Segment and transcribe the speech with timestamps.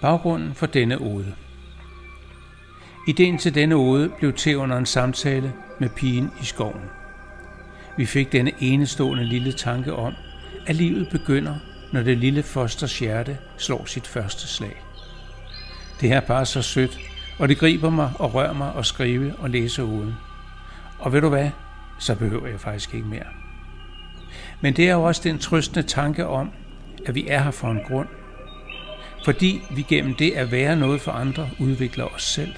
[0.00, 1.34] Baggrunden for denne ode.
[3.08, 6.82] Ideen til denne ode blev til under en samtale med pigen i skoven.
[7.96, 10.14] Vi fik denne enestående lille tanke om,
[10.66, 11.54] at livet begynder,
[11.92, 14.82] når det lille fosters hjerte slår sit første slag.
[16.00, 16.98] Det er bare så sødt,
[17.38, 20.14] og det griber mig og rører mig at skrive og læse uden.
[20.98, 21.50] Og ved du hvad,
[22.02, 23.26] så behøver jeg faktisk ikke mere.
[24.60, 26.50] Men det er jo også den trøstende tanke om,
[27.06, 28.08] at vi er her for en grund.
[29.24, 32.54] Fordi vi gennem det at være noget for andre udvikler os selv.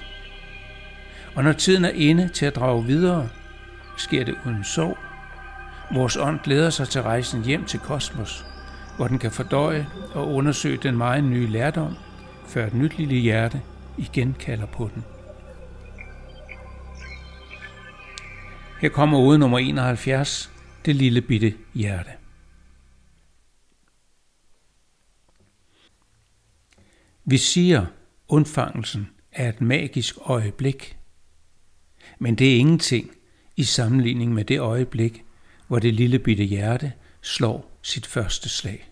[1.35, 3.29] Og når tiden er inde til at drage videre,
[3.97, 4.97] sker det uden sorg.
[5.93, 8.45] Vores ånd glæder sig til rejsen hjem til kosmos,
[8.97, 11.95] hvor den kan fordøje og undersøge den meget nye lærdom,
[12.47, 13.61] før et nyt lille hjerte
[13.97, 15.03] igen kalder på den.
[18.81, 20.51] Her kommer ude nummer 71,
[20.85, 22.11] det lille bitte hjerte.
[27.25, 27.85] Vi siger,
[28.27, 30.97] undfangelsen er et magisk øjeblik,
[32.19, 33.11] men det er ingenting
[33.55, 35.23] i sammenligning med det øjeblik,
[35.67, 38.91] hvor det lille bitte hjerte slår sit første slag.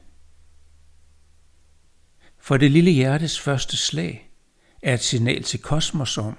[2.40, 4.30] For det lille hjertes første slag
[4.82, 6.38] er et signal til kosmos om,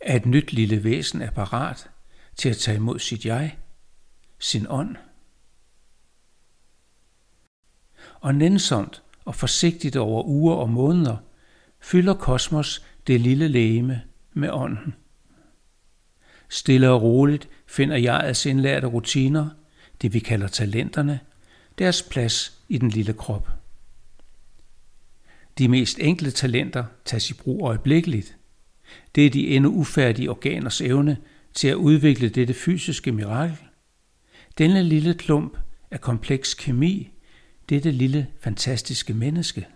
[0.00, 1.90] at et nyt lille væsen er parat
[2.36, 3.58] til at tage imod sit jeg,
[4.38, 4.96] sin ånd.
[8.20, 11.16] Og nænsomt og forsigtigt over uger og måneder
[11.80, 14.94] fylder kosmos det lille lægeme med ånden.
[16.48, 19.48] Stille og roligt finder jegets indlærte rutiner,
[20.02, 21.20] det vi kalder talenterne,
[21.78, 23.48] deres plads i den lille krop.
[25.58, 28.36] De mest enkle talenter tages i brug øjeblikkeligt.
[29.14, 31.16] Det er de endnu ufærdige organers evne
[31.54, 33.56] til at udvikle dette fysiske mirakel.
[34.58, 35.56] Denne lille klump
[35.90, 37.12] af kompleks kemi,
[37.68, 39.66] dette lille fantastiske menneske.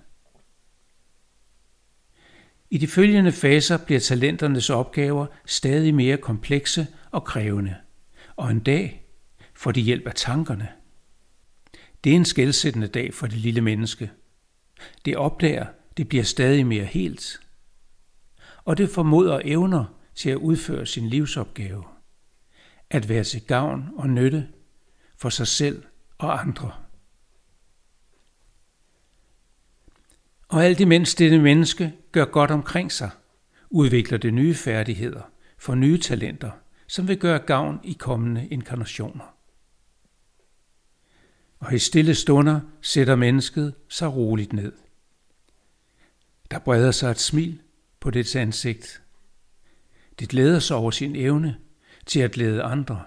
[2.71, 7.75] I de følgende faser bliver talenternes opgaver stadig mere komplekse og krævende,
[8.37, 9.07] og en dag
[9.55, 10.69] får de hjælp af tankerne.
[12.05, 14.11] Det er en skældsættende dag for det lille menneske.
[15.05, 15.67] Det opdager,
[15.97, 17.41] det bliver stadig mere helt.
[18.65, 21.85] Og det formoder evner til at udføre sin livsopgave.
[22.91, 24.49] At være til gavn og nytte
[25.17, 25.85] for sig selv
[26.19, 26.73] og andre.
[30.49, 33.11] Og alt imens dette menneske gør godt omkring sig,
[33.71, 35.23] udvikler det nye færdigheder
[35.59, 36.51] for nye talenter,
[36.87, 39.35] som vil gøre gavn i kommende inkarnationer.
[41.59, 44.73] Og i stille stunder sætter mennesket sig roligt ned.
[46.51, 47.63] Der breder sig et smil
[48.01, 49.03] på dets ansigt.
[50.19, 51.57] Det glæder sig over sin evne
[52.07, 53.05] til at glæde andre.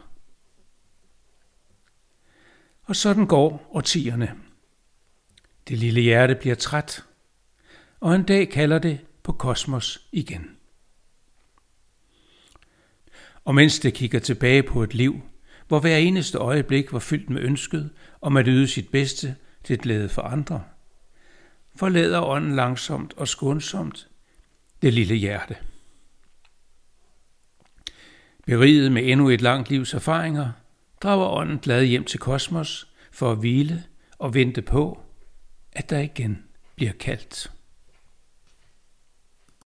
[2.83, 4.35] Og sådan går årtierne.
[5.67, 7.03] Det lille hjerte bliver træt,
[7.99, 10.57] og en dag kalder det på kosmos igen.
[13.45, 15.21] Og mens det kigger tilbage på et liv,
[15.67, 17.89] hvor hver eneste øjeblik var fyldt med ønsket
[18.21, 20.63] om at yde sit bedste til glæde for andre,
[21.75, 24.07] forlader ånden langsomt og skånsomt
[24.81, 25.55] det lille hjerte.
[28.51, 30.51] Beriget med endnu et langt livs erfaringer,
[31.03, 33.83] drager ånden glad hjem til kosmos for at hvile
[34.17, 34.99] og vente på,
[35.73, 36.43] at der igen
[36.75, 37.51] bliver kaldt.